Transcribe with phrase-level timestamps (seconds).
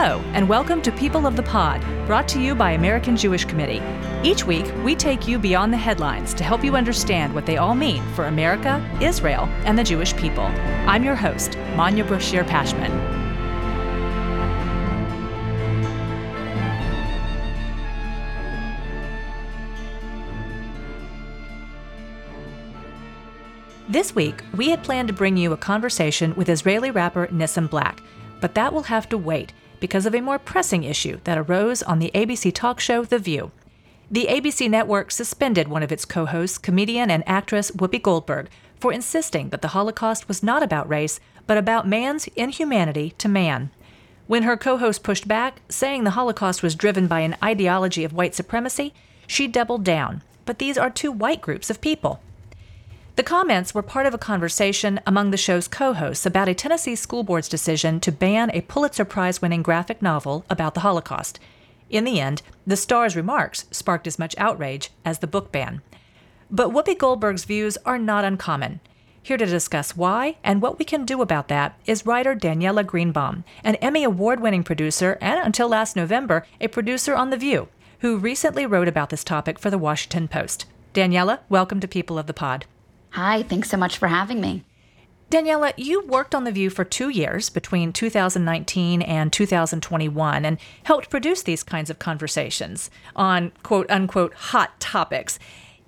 [0.00, 3.82] Hello, and welcome to People of the Pod, brought to you by American Jewish Committee.
[4.22, 7.74] Each week, we take you beyond the headlines to help you understand what they all
[7.74, 10.44] mean for America, Israel, and the Jewish people.
[10.86, 12.92] I'm your host, Manya Brachear Pashman.
[23.88, 28.00] This week, we had planned to bring you a conversation with Israeli rapper Nissim Black,
[28.40, 31.98] but that will have to wait because of a more pressing issue that arose on
[31.98, 33.50] the ABC talk show The View.
[34.10, 38.48] The ABC network suspended one of its co hosts, comedian and actress Whoopi Goldberg,
[38.80, 43.70] for insisting that the Holocaust was not about race, but about man's inhumanity to man.
[44.26, 48.12] When her co host pushed back, saying the Holocaust was driven by an ideology of
[48.12, 48.94] white supremacy,
[49.26, 50.22] she doubled down.
[50.44, 52.20] But these are two white groups of people.
[53.18, 56.94] The comments were part of a conversation among the show's co hosts about a Tennessee
[56.94, 61.40] school board's decision to ban a Pulitzer Prize winning graphic novel about the Holocaust.
[61.90, 65.82] In the end, the star's remarks sparked as much outrage as the book ban.
[66.48, 68.78] But Whoopi Goldberg's views are not uncommon.
[69.20, 73.42] Here to discuss why and what we can do about that is writer Daniella Greenbaum,
[73.64, 77.66] an Emmy Award winning producer and, until last November, a producer on The View,
[77.98, 80.66] who recently wrote about this topic for The Washington Post.
[80.92, 82.64] Daniella, welcome to People of the Pod.
[83.10, 84.64] Hi, thanks so much for having me.
[85.30, 91.10] Daniella, you worked on The View for two years between 2019 and 2021 and helped
[91.10, 95.38] produce these kinds of conversations on quote unquote hot topics.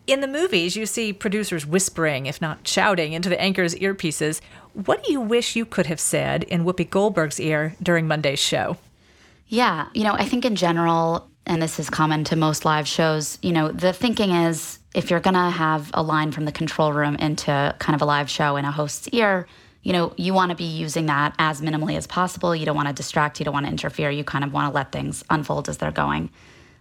[0.07, 4.43] In the movies, you see producers whispering, if not shouting, into the anchor's earpieces.
[4.75, 8.77] What do you wish you could have said in Whoopi Goldberg's ear during Monday's show?
[9.49, 13.37] Yeah, you know, I think in general, and this is common to most live shows,
[13.43, 16.93] you know, the thinking is if you're going to have a line from the control
[16.93, 19.49] room into kind of a live show in a host's ear,
[19.83, 22.55] you know, you want to be using that as minimally as possible.
[22.55, 24.11] You don't want to distract, you don't want to interfere.
[24.11, 26.31] You kind of want to let things unfold as they're going.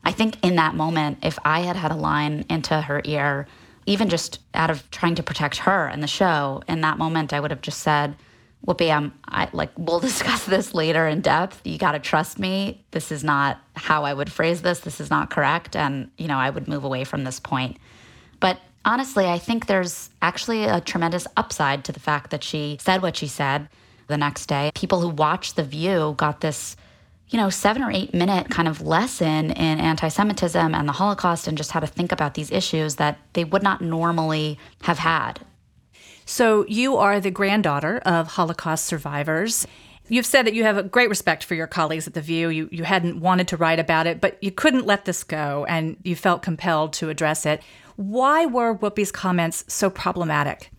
[0.04, 3.48] I think in that moment, if I had had a line into her ear,
[3.88, 7.40] even just out of trying to protect her and the show, in that moment, I
[7.40, 8.16] would have just said,
[8.66, 11.62] Whoopi, I'm I like we'll discuss this later in depth.
[11.66, 12.84] You got to trust me.
[12.92, 14.82] This is not how I would phrase this.
[14.82, 17.78] This is not correct, and you know I would move away from this point.
[18.40, 23.02] But honestly, I think there's actually a tremendous upside to the fact that she said
[23.02, 23.70] what she said
[24.08, 24.72] the next day.
[24.76, 26.76] People who watched The View got this,
[27.30, 31.48] you know, seven or eight minute kind of lesson in anti Semitism and the Holocaust
[31.48, 35.40] and just how to think about these issues that they would not normally have had.
[36.30, 39.66] So, you are the granddaughter of Holocaust survivors.
[40.10, 42.50] You've said that you have a great respect for your colleagues at The View.
[42.50, 45.98] You, you hadn't wanted to write about it, but you couldn't let this go and
[46.04, 47.64] you felt compelled to address it.
[47.96, 50.70] Why were Whoopi's comments so problematic?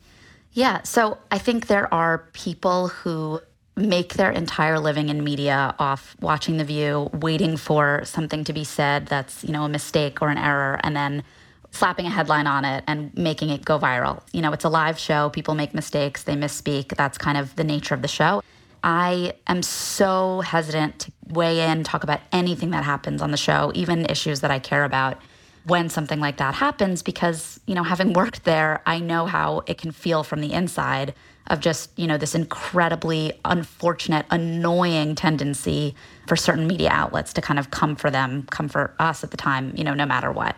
[0.52, 3.40] Yeah, so I think there are people who
[3.74, 8.62] make their entire living in media off watching The View, waiting for something to be
[8.62, 11.24] said that's, you know, a mistake or an error, and then
[11.70, 14.22] slapping a headline on it and making it go viral.
[14.32, 15.30] You know, it's a live show.
[15.30, 16.96] People make mistakes, they misspeak.
[16.96, 18.42] That's kind of the nature of the show.
[18.82, 23.72] I am so hesitant to weigh in, talk about anything that happens on the show,
[23.74, 25.18] even issues that I care about
[25.64, 29.76] when something like that happens because, you know, having worked there, I know how it
[29.76, 31.14] can feel from the inside
[31.48, 35.94] of just, you know, this incredibly unfortunate, annoying tendency
[36.26, 39.36] for certain media outlets to kind of come for them, come for us at the
[39.36, 40.56] time, you know, no matter what.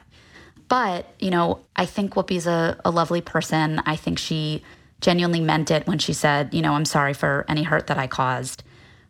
[0.73, 3.83] But, you know, I think Whoopi's a, a lovely person.
[3.85, 4.63] I think she
[5.03, 8.07] genuinely meant it when she said, you know, I'm sorry for any hurt that I
[8.07, 8.63] caused.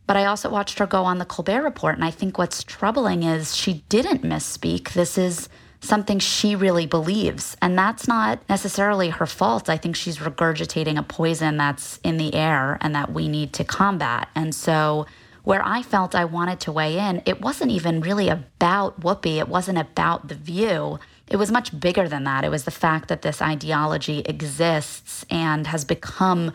[0.09, 1.95] But I also watched her go on the Colbert Report.
[1.95, 4.93] And I think what's troubling is she didn't misspeak.
[4.93, 5.49] This is
[5.81, 7.57] something she really believes.
[7.63, 9.69] And that's not necessarily her fault.
[9.69, 13.63] I think she's regurgitating a poison that's in the air and that we need to
[13.63, 14.29] combat.
[14.35, 15.07] And so,
[15.45, 19.49] where I felt I wanted to weigh in, it wasn't even really about Whoopi, it
[19.49, 21.01] wasn't about the view
[21.33, 22.45] it was much bigger than that.
[22.45, 26.53] It was the fact that this ideology exists and has become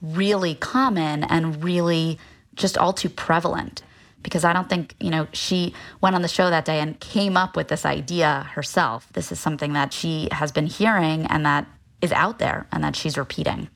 [0.00, 2.20] really common and really
[2.54, 3.82] just all too prevalent.
[4.22, 7.36] Because I don't think, you know, she went on the show that day and came
[7.36, 9.08] up with this idea herself.
[9.12, 11.66] This is something that she has been hearing and that
[12.00, 13.68] is out there and that she's repeating.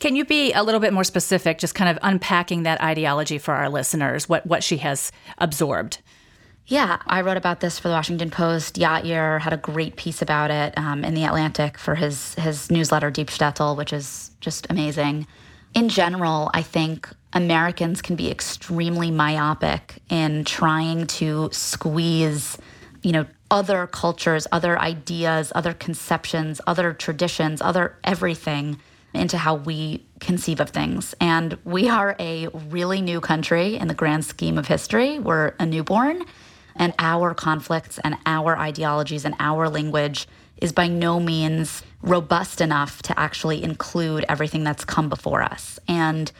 [0.00, 3.52] Can you be a little bit more specific, just kind of unpacking that ideology for
[3.52, 5.98] our listeners, what, what she has absorbed?
[6.68, 8.74] Yeah, I wrote about this for the Washington Post.
[8.74, 13.10] Yair had a great piece about it um, in the Atlantic for his his newsletter
[13.10, 15.28] Deep Shtetl, which is just amazing.
[15.74, 22.58] In general, I think Americans can be extremely myopic in trying to squeeze,
[23.02, 28.80] you know, other cultures, other ideas, other conceptions, other traditions, other everything
[29.14, 31.14] into how we conceive of things.
[31.20, 35.18] And we are a really new country in the grand scheme of history.
[35.18, 36.24] We're a newborn,
[36.78, 40.26] and our conflicts and our ideologies and our language
[40.58, 45.78] is by no means robust enough to actually include everything that's come before us.
[45.86, 46.32] And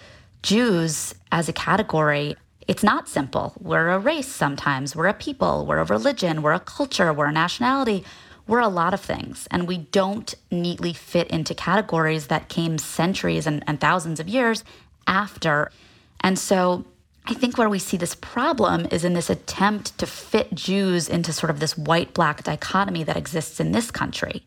[0.43, 2.37] Jews as a category,
[2.67, 3.55] it's not simple.
[3.61, 7.33] We're a race sometimes, we're a people, we're a religion, we're a culture, we're a
[7.33, 8.05] nationality.
[8.49, 13.45] We're a lot of things, and we don't neatly fit into categories that came centuries
[13.45, 14.63] and, and thousands of years
[15.09, 15.73] after.
[16.21, 16.85] And so
[17.29, 21.33] I think where we see this problem is in this attempt to fit Jews into
[21.33, 24.47] sort of this white black dichotomy that exists in this country.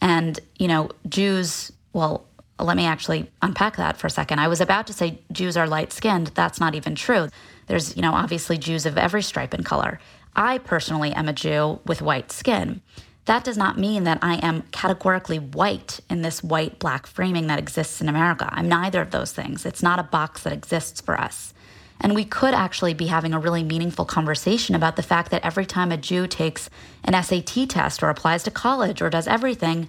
[0.00, 2.26] And, you know, Jews, well,
[2.60, 4.38] let me actually unpack that for a second.
[4.38, 6.28] I was about to say Jews are light skinned.
[6.28, 7.28] That's not even true.
[7.66, 9.98] There's, you know, obviously Jews of every stripe and color.
[10.36, 12.82] I personally am a Jew with white skin.
[13.24, 17.58] That does not mean that I am categorically white in this white black framing that
[17.58, 18.48] exists in America.
[18.50, 19.64] I'm neither of those things.
[19.66, 21.54] It's not a box that exists for us.
[22.02, 25.64] And we could actually be having a really meaningful conversation about the fact that every
[25.64, 26.68] time a Jew takes
[27.04, 29.88] an SAT test or applies to college or does everything,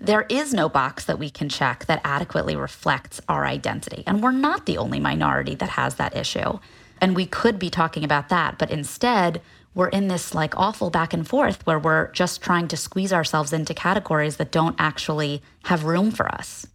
[0.00, 4.04] there is no box that we can check that adequately reflects our identity.
[4.06, 6.60] And we're not the only minority that has that issue.
[7.00, 8.58] And we could be talking about that.
[8.58, 9.42] But instead,
[9.74, 13.52] we're in this like awful back and forth where we're just trying to squeeze ourselves
[13.52, 16.66] into categories that don't actually have room for us.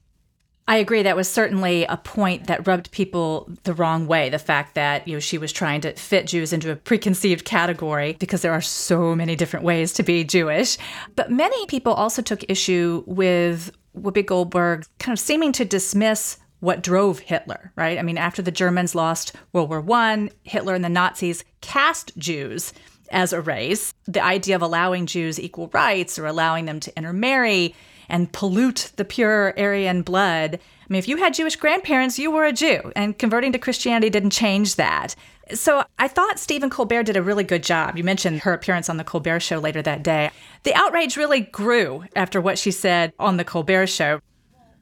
[0.67, 1.03] I agree.
[1.03, 4.29] That was certainly a point that rubbed people the wrong way.
[4.29, 8.15] The fact that you know she was trying to fit Jews into a preconceived category
[8.19, 10.77] because there are so many different ways to be Jewish.
[11.15, 16.81] But many people also took issue with Whoopi Goldberg kind of seeming to dismiss what
[16.81, 17.73] drove Hitler.
[17.75, 17.99] Right?
[17.99, 22.71] I mean, after the Germans lost World War One, Hitler and the Nazis cast Jews
[23.11, 23.93] as a race.
[24.05, 27.75] The idea of allowing Jews equal rights or allowing them to intermarry
[28.09, 30.55] and pollute the pure Aryan blood.
[30.55, 34.09] I mean, if you had Jewish grandparents, you were a Jew, and converting to Christianity
[34.09, 35.15] didn't change that.
[35.53, 37.97] So I thought Stephen Colbert did a really good job.
[37.97, 40.31] You mentioned her appearance on the Colbert Show later that day.
[40.63, 44.19] The outrage really grew after what she said on the Colbert Show.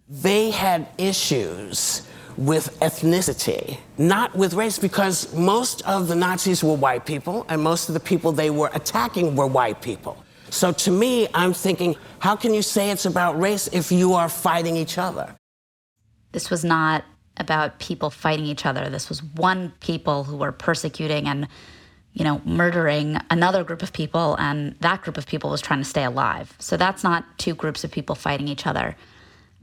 [0.08, 2.08] They had issues
[2.38, 7.90] with ethnicity, not with race, because most of the Nazis were white people, and most
[7.90, 10.24] of the people they were attacking were white people.
[10.52, 14.28] So to me, I'm thinking, how can you say it's about race if you are
[14.28, 15.34] fighting each other?
[16.34, 17.06] This was not
[17.38, 18.90] about people fighting each other.
[18.90, 21.48] This was one people who were persecuting and,
[22.12, 25.86] you know, murdering another group of people, and that group of people was trying to
[25.86, 26.54] stay alive.
[26.60, 28.98] So that's not two groups of people fighting each other.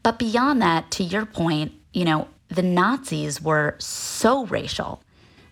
[0.02, 5.02] But beyond that, to your point, you know, the Nazis were so racial.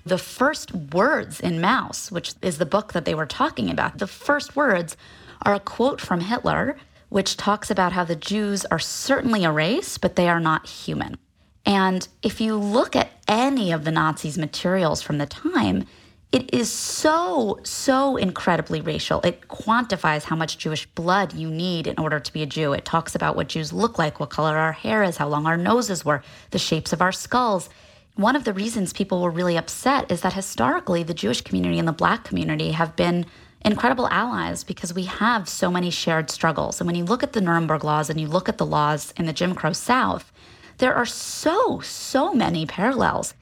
[0.07, 4.07] The first words in Maus, which is the book that they were talking about, the
[4.07, 4.97] first words
[5.43, 6.77] are a quote from Hitler,
[7.09, 11.17] which talks about how the Jews are certainly a race, but they are not human.
[11.65, 15.85] And if you look at any of the Nazis' materials from the time,
[16.33, 19.21] it is so, so incredibly racial.
[19.23, 22.73] It quantifies how much Jewish blood you need in order to be a Jew.
[22.73, 25.57] It talks about what Jews look like, what color our hair is, how long our
[25.57, 27.69] noses were, the shapes of our skulls.
[28.17, 31.87] One of the reasons people were really upset is that historically the Jewish community and
[31.87, 33.27] the black community have been
[33.65, 36.81] incredible allies because we have so many shared struggles.
[36.81, 39.27] And when you look at the Nuremberg laws and you look at the laws in
[39.27, 40.33] the Jim Crow South,
[40.79, 43.35] there are so, so many parallels.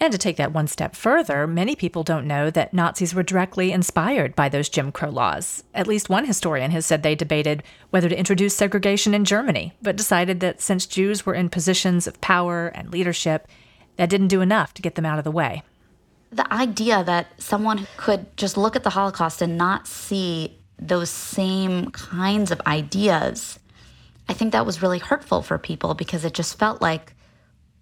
[0.00, 3.70] And to take that one step further, many people don't know that Nazis were directly
[3.70, 5.62] inspired by those Jim Crow laws.
[5.74, 9.96] At least one historian has said they debated whether to introduce segregation in Germany, but
[9.96, 13.46] decided that since Jews were in positions of power and leadership,
[13.96, 15.62] that didn't do enough to get them out of the way
[16.32, 21.90] the idea that someone could just look at the Holocaust and not see those same
[21.90, 23.58] kinds of ideas,
[24.28, 27.14] I think that was really hurtful for people because it just felt like,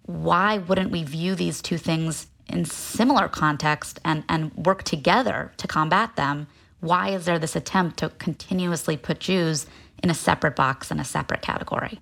[0.03, 5.67] why wouldn't we view these two things in similar context and, and work together to
[5.67, 6.47] combat them?
[6.81, 9.65] Why is there this attempt to continuously put Jews
[10.03, 12.01] in a separate box in a separate category?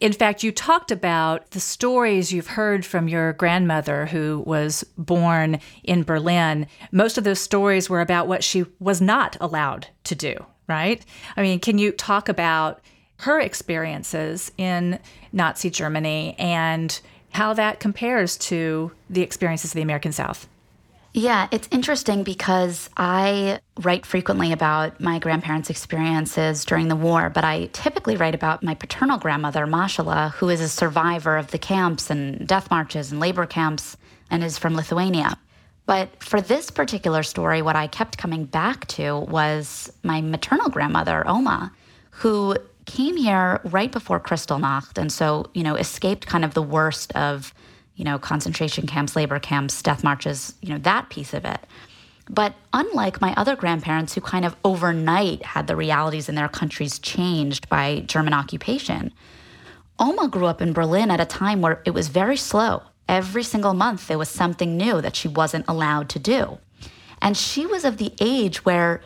[0.00, 5.58] In fact, you talked about the stories you've heard from your grandmother who was born
[5.84, 6.66] in Berlin.
[6.92, 11.04] Most of those stories were about what she was not allowed to do, right?
[11.36, 12.82] I mean, can you talk about
[13.20, 14.98] her experiences in
[15.32, 17.00] Nazi Germany and
[17.30, 20.46] how that compares to the experiences of the American South?
[21.18, 27.42] Yeah, it's interesting because I write frequently about my grandparents' experiences during the war, but
[27.42, 32.10] I typically write about my paternal grandmother, Mashala, who is a survivor of the camps
[32.10, 33.96] and death marches and labor camps
[34.30, 35.38] and is from Lithuania.
[35.86, 41.26] But for this particular story, what I kept coming back to was my maternal grandmother,
[41.26, 41.72] Oma,
[42.10, 47.10] who came here right before Kristallnacht, and so, you know, escaped kind of the worst
[47.16, 47.54] of,
[47.96, 51.60] you know, concentration camps, labor camps, death marches, you know, that piece of it.
[52.28, 56.98] But unlike my other grandparents who kind of overnight had the realities in their countries
[56.98, 59.12] changed by German occupation,
[59.98, 62.82] Oma grew up in Berlin at a time where it was very slow.
[63.08, 66.58] Every single month, there was something new that she wasn't allowed to do.
[67.22, 69.00] And she was of the age where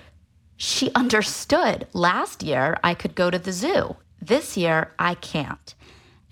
[0.57, 3.97] she understood last year I could go to the zoo.
[4.21, 5.75] This year I can't.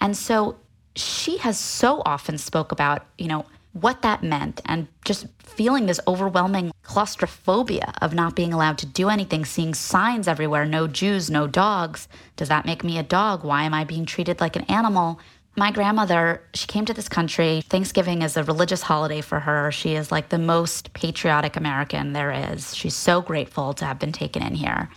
[0.01, 0.57] And so
[0.99, 6.01] she has so often spoke about, you know, what that meant and just feeling this
[6.09, 11.47] overwhelming claustrophobia of not being allowed to do anything, seeing signs everywhere, no Jews, no
[11.47, 12.09] dogs.
[12.37, 13.45] Does that make me a dog?
[13.45, 15.21] Why am I being treated like an animal?
[15.57, 17.63] My grandmother, she came to this country.
[17.69, 19.71] Thanksgiving is a religious holiday for her.
[19.71, 22.75] She is like the most patriotic American there is.
[22.75, 24.89] She's so grateful to have been taken in here.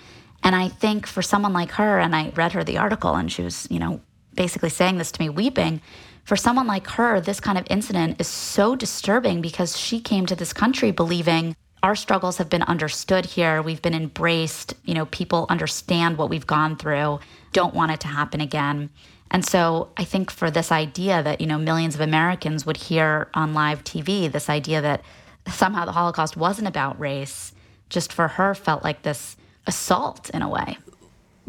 [0.43, 3.43] And I think for someone like her, and I read her the article and she
[3.43, 4.01] was, you know,
[4.33, 5.81] basically saying this to me, weeping.
[6.23, 10.35] For someone like her, this kind of incident is so disturbing because she came to
[10.35, 13.61] this country believing our struggles have been understood here.
[13.61, 14.75] We've been embraced.
[14.85, 17.19] You know, people understand what we've gone through,
[17.53, 18.91] don't want it to happen again.
[19.31, 23.29] And so I think for this idea that, you know, millions of Americans would hear
[23.33, 25.01] on live TV, this idea that
[25.47, 27.53] somehow the Holocaust wasn't about race,
[27.89, 30.77] just for her felt like this assault in a way.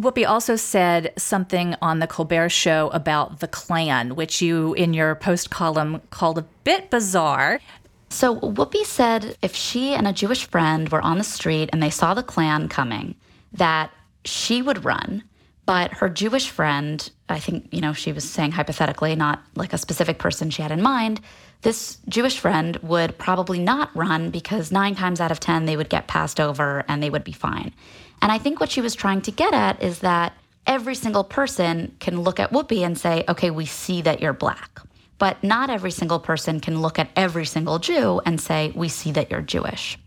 [0.03, 5.15] Whoopi also said something on the Colbert Show about the Klan, which you, in your
[5.15, 7.61] post column, called a bit bizarre.
[8.09, 11.91] So Whoopi said if she and a Jewish friend were on the street and they
[11.91, 13.15] saw the Klan coming,
[13.53, 13.91] that
[14.25, 15.23] she would run
[15.65, 19.79] but her Jewish friend, I think, you know, she was saying hypothetically, not like a
[19.79, 21.21] specific person she had in mind,
[21.63, 25.89] this Jewish friend would probably not run because nine times out of 10, they would
[25.89, 27.73] get passed over and they would be fine.
[28.21, 30.35] And I think what she was trying to get at is that
[30.67, 34.81] every single person can look at Whoopi and say, okay, we see that you're black.
[35.19, 39.13] But not every single person can look at every single Jew and say, we see
[39.13, 39.99] that you're Jewish.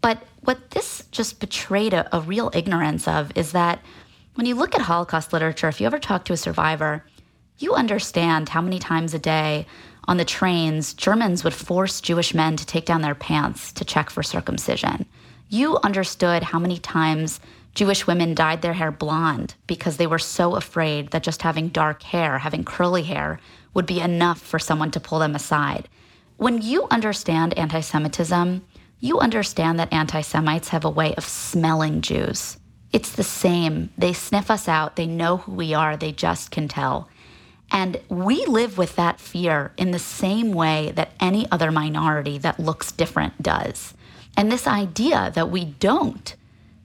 [0.00, 3.80] But what this just betrayed a, a real ignorance of is that
[4.34, 7.04] when you look at Holocaust literature, if you ever talk to a survivor,
[7.58, 9.66] you understand how many times a day
[10.08, 14.10] on the trains Germans would force Jewish men to take down their pants to check
[14.10, 15.06] for circumcision.
[15.48, 17.40] You understood how many times
[17.74, 22.02] Jewish women dyed their hair blonde because they were so afraid that just having dark
[22.02, 23.38] hair, having curly hair,
[23.74, 25.88] would be enough for someone to pull them aside.
[26.38, 28.64] When you understand anti Semitism,
[29.00, 32.56] you understand that anti Semites have a way of smelling Jews.
[32.92, 33.90] It's the same.
[33.98, 34.96] They sniff us out.
[34.96, 35.96] They know who we are.
[35.96, 37.08] They just can tell.
[37.72, 42.60] And we live with that fear in the same way that any other minority that
[42.60, 43.94] looks different does.
[44.36, 46.34] And this idea that we don't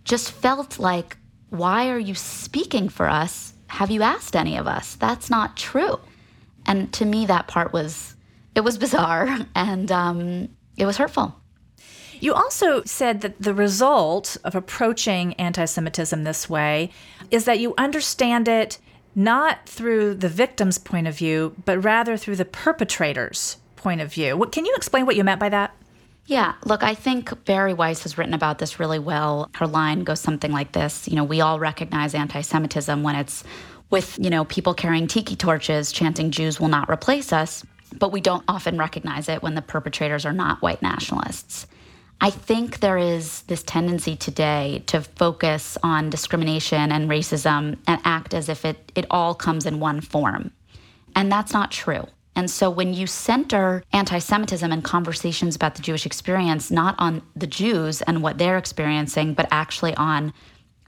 [0.03, 1.17] just felt like,
[1.49, 3.53] why are you speaking for us?
[3.67, 4.95] Have you asked any of us?
[4.95, 5.99] That's not true.
[6.65, 8.15] And to me, that part was,
[8.55, 11.35] it was bizarre and um, it was hurtful.
[12.19, 16.91] You also said that the result of approaching anti Semitism this way
[17.31, 18.77] is that you understand it
[19.15, 24.37] not through the victim's point of view, but rather through the perpetrator's point of view.
[24.37, 25.75] What, can you explain what you meant by that?
[26.27, 29.49] Yeah, look, I think Bari Weiss has written about this really well.
[29.55, 33.43] Her line goes something like this You know, we all recognize anti Semitism when it's
[33.89, 37.65] with, you know, people carrying tiki torches chanting Jews will not replace us,
[37.97, 41.67] but we don't often recognize it when the perpetrators are not white nationalists.
[42.23, 48.35] I think there is this tendency today to focus on discrimination and racism and act
[48.35, 50.51] as if it, it all comes in one form.
[51.15, 52.05] And that's not true.
[52.35, 57.23] And so when you center anti Semitism and conversations about the Jewish experience not on
[57.35, 60.31] the Jews and what they're experiencing, but actually on,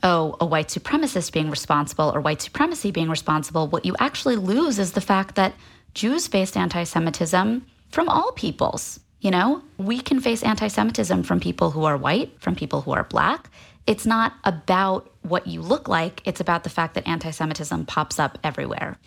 [0.03, 4.77] oh, a white supremacist being responsible or white supremacy being responsible, what you actually lose
[4.77, 5.55] is the fact that
[5.95, 8.99] Jews faced anti Semitism from all peoples.
[9.23, 12.91] You know, we can face anti Semitism from people who are white, from people who
[12.91, 13.49] are black.
[13.87, 18.19] It's not about what you look like, it's about the fact that anti Semitism pops
[18.19, 18.97] up everywhere.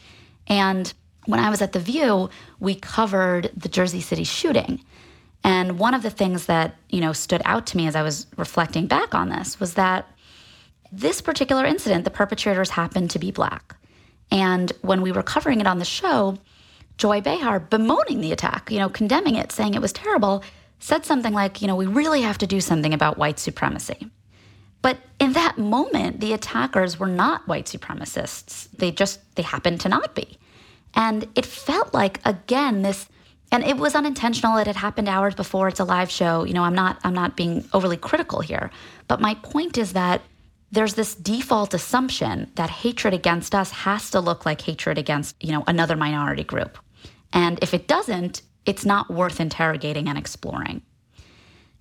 [0.47, 0.93] And
[1.27, 4.83] when I was at The View, we covered the Jersey City shooting.
[5.45, 8.27] And one of the things that, you know, stood out to me as I was
[8.39, 10.11] reflecting back on this was that
[10.91, 13.77] this particular incident, the perpetrators happened to be black.
[14.31, 16.39] And when we were covering it on the show,
[16.99, 20.43] Joy Behar bemoaning the attack, you know, condemning it, saying it was terrible,
[20.79, 24.11] said something like, you know, we really have to do something about white supremacy.
[24.83, 28.69] But in that moment, the attackers were not white supremacists.
[28.71, 30.39] They just, they happened to not be.
[30.95, 33.09] And it felt like, again, this,
[33.53, 34.57] and it was unintentional.
[34.57, 35.69] It had happened hours before.
[35.69, 36.45] It's a live show.
[36.45, 38.71] You know, I'm not, I'm not being overly critical here.
[39.09, 40.23] But my point is that
[40.73, 45.53] there's this default assumption that hatred against us has to look like hatred against, you
[45.53, 46.79] know, another minority group.
[47.33, 50.83] And if it doesn't, it's not worth interrogating and exploring.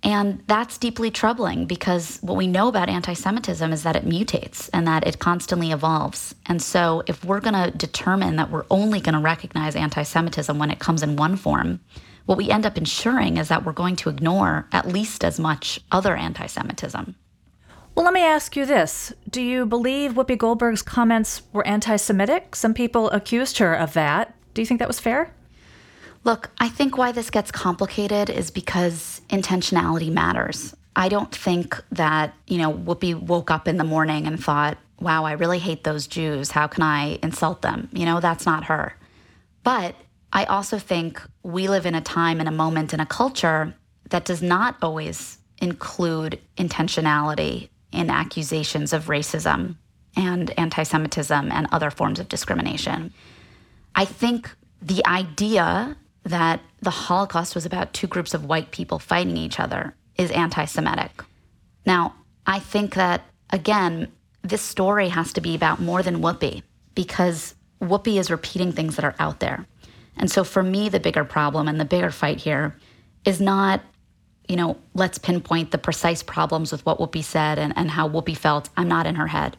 [0.02, 4.70] And that's deeply troubling because what we know about anti Semitism is that it mutates
[4.72, 6.34] and that it constantly evolves.
[6.46, 10.58] And so, if we're going to determine that we're only going to recognize anti Semitism
[10.58, 11.80] when it comes in one form,
[12.26, 15.80] what we end up ensuring is that we're going to ignore at least as much
[15.90, 17.16] other anti Semitism.
[17.96, 19.12] Well, let me ask you this.
[19.28, 22.54] Do you believe Whoopi Goldberg's comments were anti Semitic?
[22.54, 24.35] Some people accused her of that.
[24.56, 25.30] Do you think that was fair?
[26.24, 30.74] Look, I think why this gets complicated is because intentionality matters.
[30.96, 35.24] I don't think that, you know, Whoopi woke up in the morning and thought, wow,
[35.24, 36.50] I really hate those Jews.
[36.50, 37.90] How can I insult them?
[37.92, 38.94] You know, that's not her.
[39.62, 39.94] But
[40.32, 43.74] I also think we live in a time and a moment in a culture
[44.08, 49.76] that does not always include intentionality in accusations of racism
[50.16, 53.12] and anti Semitism and other forms of discrimination.
[53.96, 59.36] I think the idea that the Holocaust was about two groups of white people fighting
[59.36, 61.24] each other is anti Semitic.
[61.86, 62.14] Now,
[62.46, 64.12] I think that, again,
[64.42, 66.62] this story has to be about more than Whoopi
[66.94, 69.66] because Whoopi is repeating things that are out there.
[70.16, 72.76] And so for me, the bigger problem and the bigger fight here
[73.24, 73.82] is not,
[74.48, 78.36] you know, let's pinpoint the precise problems with what Whoopi said and, and how Whoopi
[78.36, 78.68] felt.
[78.76, 79.56] I'm not in her head.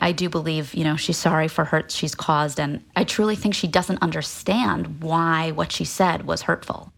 [0.00, 2.60] I do believe, you know, she's sorry for hurts she's caused.
[2.60, 6.92] And I truly think she doesn't understand why what she said was hurtful.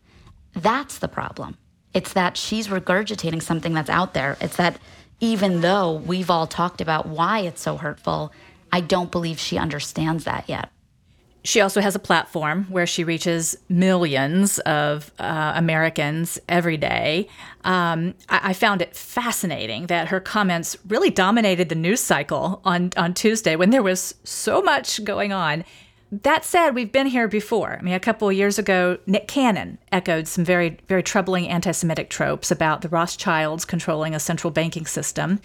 [0.55, 1.57] That's the problem.
[1.95, 4.37] It's that she's regurgitating something that's out there.
[4.41, 4.79] It's that
[5.21, 8.33] even though we've all talked about why it's so hurtful,
[8.73, 10.71] I don't believe she understands that yet.
[11.43, 17.29] She also has a platform where she reaches millions of uh, Americans every day.
[17.65, 22.91] Um, I-, I, found it fascinating that her comments really dominated the news cycle on,
[22.97, 25.65] on Tuesday when there was so much going on.
[26.13, 27.77] That said, we've been here before.
[27.79, 31.71] I mean, a couple of years ago, Nick Cannon echoed some very, very troubling anti
[31.71, 35.41] Semitic tropes about the Rothschilds controlling a central banking system.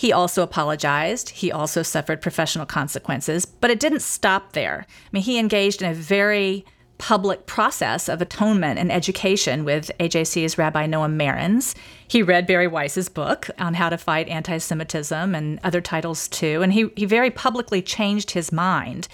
[0.00, 1.28] He also apologized.
[1.28, 4.86] He also suffered professional consequences, but it didn't stop there.
[4.88, 6.64] I mean, he engaged in a very
[6.96, 11.74] public process of atonement and education with AJC's Rabbi Noam Marans.
[12.08, 16.62] He read Bari Weiss's book on how to fight anti Semitism and other titles too,
[16.62, 19.06] and he, he very publicly changed his mind.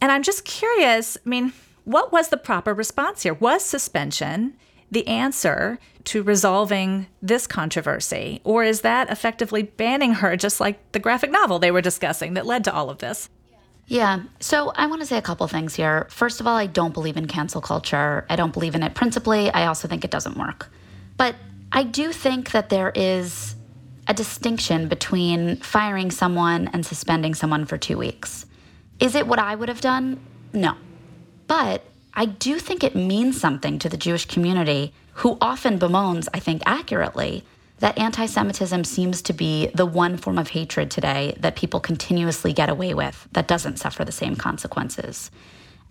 [0.00, 1.52] And I'm just curious I mean,
[1.84, 3.34] what was the proper response here?
[3.34, 4.54] Was suspension
[4.94, 8.40] the answer to resolving this controversy?
[8.44, 12.46] Or is that effectively banning her, just like the graphic novel they were discussing that
[12.46, 13.28] led to all of this?
[13.86, 14.22] Yeah.
[14.40, 16.06] So I want to say a couple things here.
[16.10, 18.24] First of all, I don't believe in cancel culture.
[18.30, 19.50] I don't believe in it principally.
[19.50, 20.70] I also think it doesn't work.
[21.16, 21.36] But
[21.70, 23.54] I do think that there is
[24.06, 28.46] a distinction between firing someone and suspending someone for two weeks.
[29.00, 30.20] Is it what I would have done?
[30.52, 30.76] No.
[31.46, 31.82] But
[32.14, 36.62] I do think it means something to the Jewish community, who often bemoans, I think
[36.64, 37.44] accurately,
[37.80, 42.52] that anti Semitism seems to be the one form of hatred today that people continuously
[42.52, 45.30] get away with that doesn't suffer the same consequences.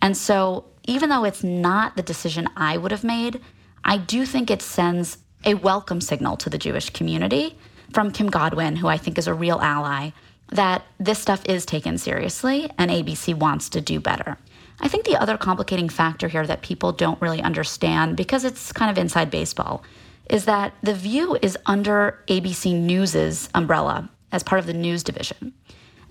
[0.02, 3.42] And so, even though it's not the decision I would have made,
[3.84, 7.58] I do think it sends a welcome signal to the Jewish community
[7.92, 10.12] from Kim Godwin, who I think is a real ally,
[10.50, 14.38] that this stuff is taken seriously and ABC wants to do better.
[14.80, 18.92] I think the other complicating factor here that people don't really understand because it's kind
[18.92, 19.84] of inside baseball
[20.30, 25.54] is that The View is under ABC News's umbrella as part of the news division.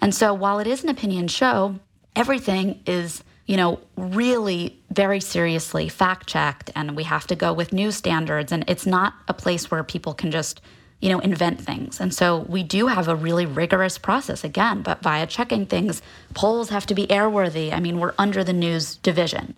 [0.01, 1.77] And so while it is an opinion show,
[2.15, 7.73] everything is, you know, really very seriously fact checked and we have to go with
[7.73, 10.61] news standards and it's not a place where people can just
[11.03, 12.01] you know, invent things.
[12.01, 16.01] And so we do have a really rigorous process again, but via checking things,
[16.33, 17.73] polls have to be airworthy.
[17.73, 19.57] I mean, we're under the news division.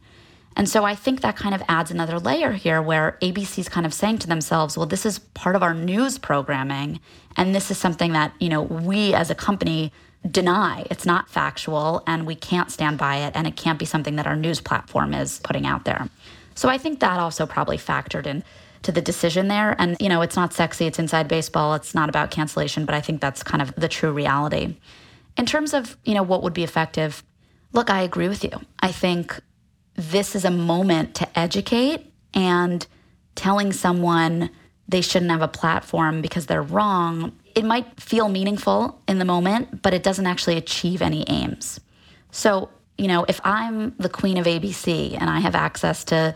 [0.57, 3.93] And so I think that kind of adds another layer here where ABC's kind of
[3.93, 6.99] saying to themselves, well, this is part of our news programming.
[7.37, 9.93] And this is something that, you know, we as a company
[10.29, 10.87] deny.
[10.91, 13.33] It's not factual and we can't stand by it.
[13.37, 16.09] And it can't be something that our news platform is putting out there.
[16.55, 18.45] So I think that also probably factored in
[18.85, 19.75] to the decision there.
[19.79, 23.01] And, you know, it's not sexy, it's inside baseball, it's not about cancellation, but I
[23.01, 24.77] think that's kind of the true reality.
[25.37, 27.25] In terms of, you know, what would be effective,
[27.73, 28.53] look, I agree with you.
[28.81, 29.41] I think
[29.95, 32.87] this is a moment to educate and
[33.35, 34.51] telling someone
[34.89, 37.33] they shouldn't have a platform because they're wrong.
[37.55, 41.81] It might feel meaningful in the moment, but it doesn't actually achieve any aims.
[42.31, 42.69] So,
[42.99, 46.35] you know, if I'm the queen of ABC and I have access to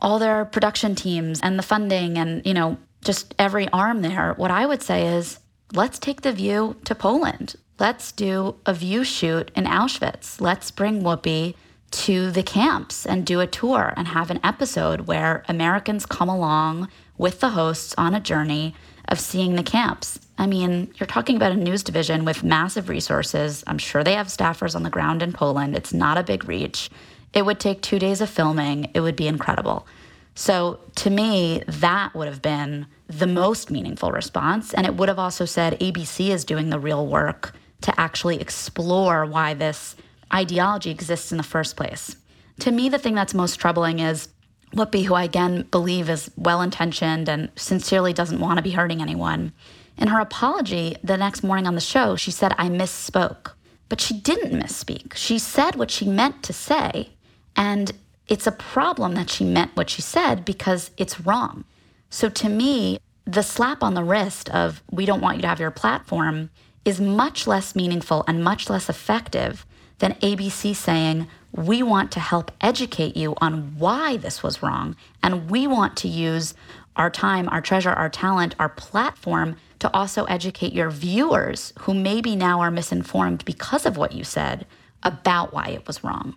[0.00, 4.50] all their production teams and the funding and, you know, just every arm there, what
[4.50, 5.38] I would say is
[5.72, 7.56] let's take the view to Poland.
[7.78, 10.40] Let's do a view shoot in Auschwitz.
[10.40, 11.54] Let's bring Whoopi
[11.90, 16.88] to the camps and do a tour and have an episode where Americans come along
[17.16, 18.74] with the hosts on a journey
[19.08, 20.18] of seeing the camps.
[20.36, 23.62] I mean, you're talking about a news division with massive resources.
[23.66, 25.76] I'm sure they have staffers on the ground in Poland.
[25.76, 26.90] It's not a big reach.
[27.36, 29.86] It would take two days of filming, it would be incredible.
[30.34, 34.72] So to me, that would have been the most meaningful response.
[34.72, 39.26] And it would have also said ABC is doing the real work to actually explore
[39.26, 39.96] why this
[40.32, 42.16] ideology exists in the first place.
[42.60, 44.30] To me, the thing that's most troubling is
[44.74, 49.02] Whoopi, who I again believe is well intentioned and sincerely doesn't want to be hurting
[49.02, 49.52] anyone.
[49.98, 53.52] In her apology the next morning on the show, she said, I misspoke.
[53.88, 55.14] But she didn't misspeak.
[55.14, 57.10] She said what she meant to say.
[57.56, 57.92] And
[58.28, 61.64] it's a problem that she meant what she said because it's wrong.
[62.10, 65.60] So to me, the slap on the wrist of, we don't want you to have
[65.60, 66.50] your platform,
[66.84, 69.66] is much less meaningful and much less effective
[69.98, 74.94] than ABC saying, we want to help educate you on why this was wrong.
[75.22, 76.54] And we want to use
[76.96, 82.36] our time, our treasure, our talent, our platform to also educate your viewers who maybe
[82.36, 84.66] now are misinformed because of what you said
[85.02, 86.36] about why it was wrong.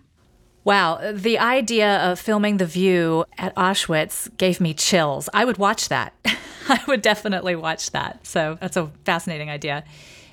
[0.62, 5.28] Wow, the idea of filming The View at Auschwitz gave me chills.
[5.32, 6.12] I would watch that.
[6.68, 8.26] I would definitely watch that.
[8.26, 9.84] So that's a fascinating idea.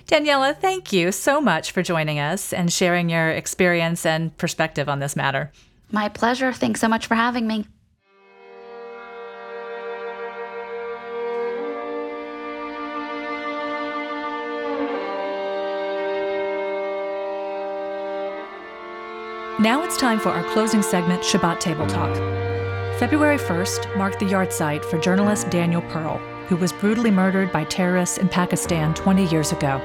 [0.06, 5.00] Daniella, thank you so much for joining us and sharing your experience and perspective on
[5.00, 5.52] this matter.
[5.92, 6.54] My pleasure.
[6.54, 7.66] Thanks so much for having me.
[19.60, 22.16] Now it's time for our closing segment, Shabbat Table Talk.
[23.00, 28.20] February 1st marked the yahrzeit for journalist Daniel Pearl, who was brutally murdered by terrorists
[28.20, 29.80] in Pakistan 20 years ago.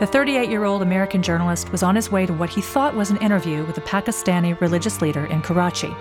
[0.00, 3.10] The 38 year old American journalist was on his way to what he thought was
[3.10, 5.94] an interview with a Pakistani religious leader in Karachi.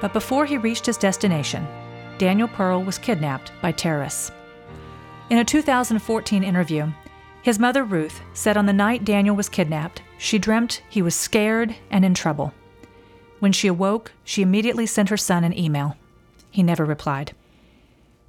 [0.00, 1.66] But before he reached his destination,
[2.18, 4.30] Daniel Pearl was kidnapped by terrorists.
[5.28, 6.92] In a 2014 interview,
[7.42, 11.74] his mother, Ruth, said on the night Daniel was kidnapped, she dreamt he was scared
[11.90, 12.52] and in trouble.
[13.38, 15.96] When she awoke, she immediately sent her son an email.
[16.50, 17.32] He never replied.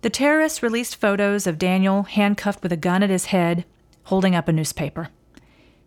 [0.02, 3.66] The terrorists released photos of Daniel handcuffed with a gun at his head,
[4.06, 5.10] holding up a newspaper.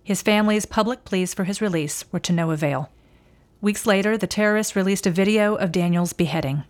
[0.03, 2.91] His family's public pleas for his release were to no avail.
[3.63, 6.65] Weeks later, the terrorists released a video of Daniel's beheading.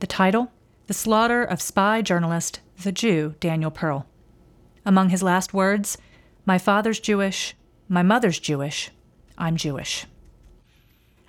[0.00, 0.52] The title?
[0.86, 4.06] The Slaughter of Spy Journalist, the Jew Daniel Pearl.
[4.86, 5.96] Among his last words,
[6.44, 7.54] My father's Jewish,
[7.88, 8.90] my mother's Jewish,
[9.38, 10.04] I'm Jewish.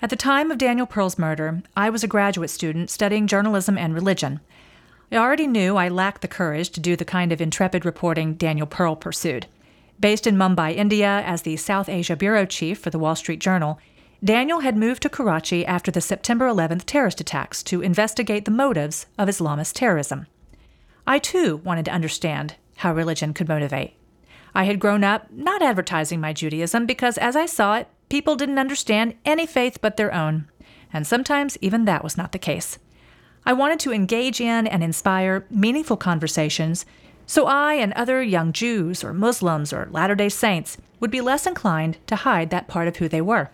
[0.01, 3.93] At the time of Daniel Pearl's murder, I was a graduate student studying journalism and
[3.93, 4.41] religion.
[5.09, 8.67] I already knew I lacked the courage to do the kind of intrepid reporting Daniel
[8.67, 9.47] Pearl pursued.
[10.01, 13.79] Based in Mumbai, India, as the South Asia bureau chief for the Wall Street Journal,
[14.21, 19.05] Daniel had moved to Karachi after the September 11th terrorist attacks to investigate the motives
[19.17, 20.27] of Islamist terrorism.
[21.07, 23.93] I too wanted to understand how religion could motivate.
[24.53, 28.59] I had grown up not advertising my Judaism because, as I saw it, people didn't
[28.59, 30.47] understand any faith but their own,
[30.93, 32.77] and sometimes even that was not the case.
[33.45, 36.85] I wanted to engage in and inspire meaningful conversations
[37.27, 41.47] so I and other young Jews or Muslims or Latter day Saints would be less
[41.47, 43.49] inclined to hide that part of who they were.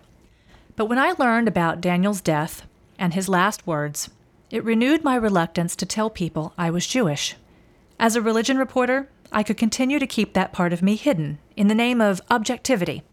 [0.76, 2.66] But when I learned about Daniel's death
[2.98, 4.10] and his last words,
[4.50, 7.36] it renewed my reluctance to tell people I was Jewish.
[8.02, 11.68] As a religion reporter, I could continue to keep that part of me hidden in
[11.68, 13.04] the name of objectivity.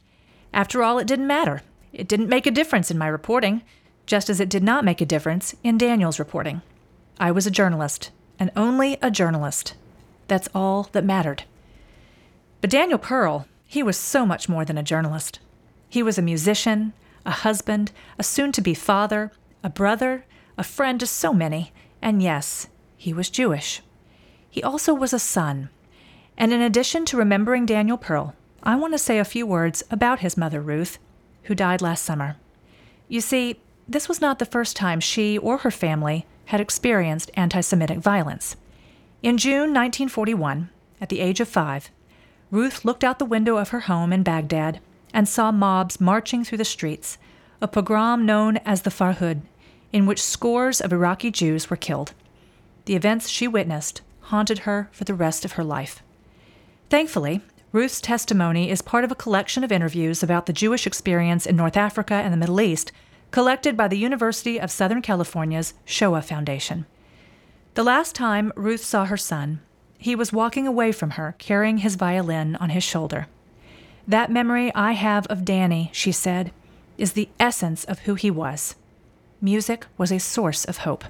[0.52, 1.62] After all, it didn't matter.
[1.94, 3.62] It didn't make a difference in my reporting,
[4.08, 6.64] just as it did not make a difference in Daniel's reporting.
[7.20, 9.76] I was a journalist, and only a journalist.
[10.28, 11.44] That's all that mattered.
[12.60, 15.40] But Daniel Pearl, he was so much more than a journalist.
[15.88, 16.94] He was a musician,
[17.28, 19.32] a husband, a soon to be father,
[19.64, 20.26] a brother,
[20.58, 23.84] a friend to so many, and yes, he was Jewish.
[24.50, 25.70] He also was a son.
[26.38, 28.34] And in addition to remembering Daniel Pearl,
[28.64, 30.98] I want to say a few words about his mother, Ruth,
[31.44, 32.38] who died last summer.
[33.08, 37.62] You see, this was not the first time she or her family had experienced anti
[37.62, 38.56] Semitic violence.
[39.22, 40.70] In June 1941,
[41.02, 41.90] at the age of five,
[42.52, 44.80] Ruth looked out the window of her home in Baghdad
[45.14, 47.18] and saw mobs marching through the streets,
[47.62, 49.42] a pogrom known as the Farhud,
[49.92, 52.14] in which scores of Iraqi Jews were killed.
[52.86, 56.04] The events she witnessed haunted her for the rest of her life.
[56.90, 61.56] Thankfully, Ruth's testimony is part of a collection of interviews about the Jewish experience in
[61.56, 62.92] North Africa and the Middle East
[63.32, 66.86] collected by the University of Southern California's Shoah Foundation.
[67.74, 69.62] The last time Ruth saw her son,
[69.98, 73.28] he was walking away from her, carrying his violin on his shoulder.
[74.08, 76.52] That memory I have of Danny, she said,
[76.98, 78.76] is the essence of who he was.
[79.42, 81.04] Music was a source of hope.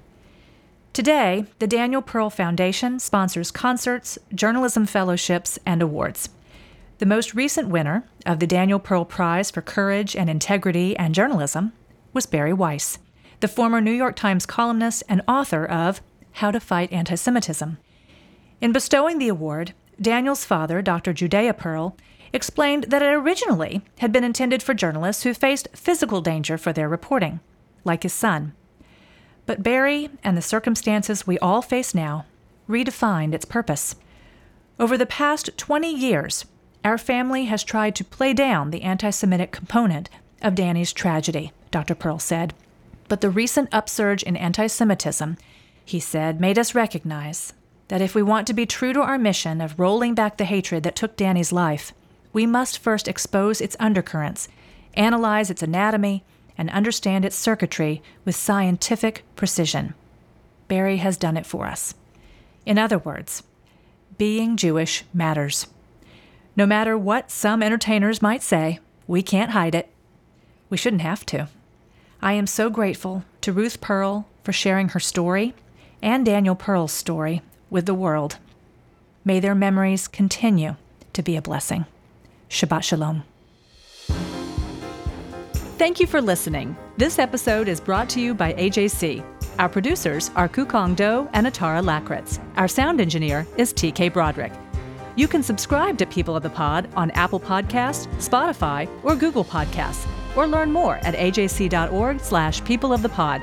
[0.92, 6.30] Today, the Daniel Pearl Foundation sponsors concerts, journalism fellowships, and awards.
[6.98, 11.74] The most recent winner of the Daniel Pearl Prize for Courage and Integrity and Journalism
[12.12, 12.98] was Bari Weiss,
[13.40, 16.02] the former New York Times columnist and author of
[16.34, 17.78] How to Fight Anti Semitism.
[18.60, 21.14] In bestowing the award, Daniel's father, Dr.
[21.14, 21.96] Judea Pearl,
[22.34, 26.90] explained that it originally had been intended for journalists who faced physical danger for their
[26.90, 27.40] reporting,
[27.86, 28.54] like his son.
[29.50, 32.28] But Bari and the circumstances we all face now
[32.70, 33.96] redefined its purpose.
[34.80, 36.46] Over the past 20 years,
[36.86, 40.08] our family has tried to play down the anti Semitic component
[40.44, 41.96] of Danny's tragedy, Dr.
[41.96, 42.54] Pearl said.
[43.08, 45.36] But the recent upsurge in anti Semitism,
[45.84, 47.54] he said, made us recognize
[47.88, 50.84] that if we want to be true to our mission of rolling back the hatred
[50.84, 51.92] that took Danny's life,
[52.34, 54.48] we must first expose its undercurrents,
[54.94, 56.24] analyze its anatomy,
[56.60, 59.94] and understand its circuitry with scientific precision.
[60.68, 61.96] Bari has done it for us.
[62.66, 63.44] In other words,
[64.18, 65.68] being Jewish matters.
[66.58, 69.90] No matter what some entertainers might say, we can't hide it.
[70.70, 71.48] We shouldn't have to.
[72.22, 75.54] I am so grateful to Ruth Pearl for sharing her story
[76.02, 78.38] and Daniel Pearl's story with the world.
[79.24, 80.76] May their memories continue
[81.14, 81.86] to be a blessing.
[82.50, 83.24] Shabbat Shalom.
[85.80, 86.76] Thank you for listening.
[86.98, 89.24] This episode is brought to you by AJC.
[89.60, 92.38] Our producers are Kukong Do and Atara Lakritz.
[92.58, 94.52] Our sound engineer is TK Broderick.
[95.16, 100.06] You can subscribe to People of the Pod on Apple Podcasts, Spotify, or Google Podcasts,
[100.36, 103.42] or learn more at ajc.org slash people of the pod.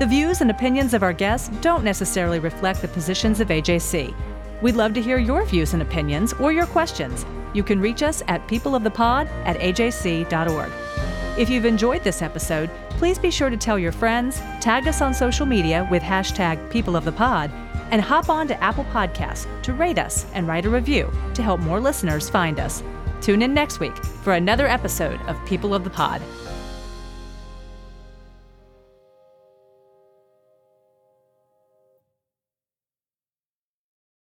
[0.00, 4.12] The views and opinions of our guests don't necessarily reflect the positions of AJC.
[4.60, 7.24] We'd love to hear your views and opinions or your questions.
[7.54, 10.72] You can reach us at peopleofthepod at ajc.org.
[11.38, 15.14] If you've enjoyed this episode, please be sure to tell your friends, tag us on
[15.14, 17.50] social media with hashtag peopleofthepod,
[17.90, 21.60] and hop on to Apple Podcasts to rate us and write a review to help
[21.60, 22.82] more listeners find us.
[23.20, 26.20] Tune in next week for another episode of People of the Pod.